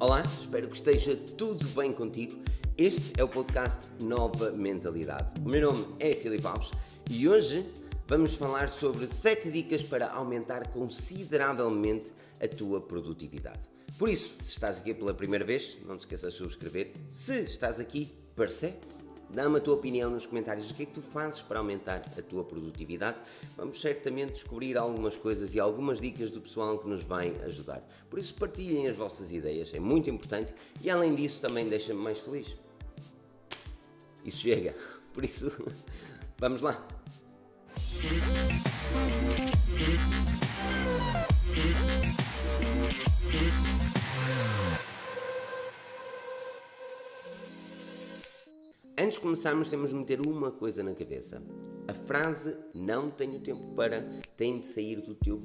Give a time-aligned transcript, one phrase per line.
[0.00, 2.40] Olá, espero que esteja tudo bem contigo.
[2.76, 5.40] Este é o podcast Nova Mentalidade.
[5.44, 6.70] O meu nome é Filipe Alves
[7.10, 7.66] e hoje
[8.06, 13.68] vamos falar sobre 7 dicas para aumentar consideravelmente a tua produtividade.
[13.98, 16.92] Por isso, se estás aqui pela primeira vez, não te esqueças de subscrever.
[17.08, 18.76] Se estás aqui, percebe?
[19.30, 20.70] Dá-me a tua opinião nos comentários.
[20.70, 23.18] O que é que tu fazes para aumentar a tua produtividade?
[23.56, 27.82] Vamos certamente descobrir algumas coisas e algumas dicas do pessoal que nos vai ajudar.
[28.08, 32.18] Por isso, partilhem as vossas ideias, é muito importante e além disso também deixa-me mais
[32.18, 32.56] feliz.
[34.24, 34.74] Isso chega.
[35.12, 35.50] Por isso,
[36.38, 36.86] vamos lá.
[49.08, 51.42] Antes de começarmos, temos de meter uma coisa na cabeça.
[51.88, 54.02] A frase não tenho tempo para
[54.36, 55.38] tem de sair do teu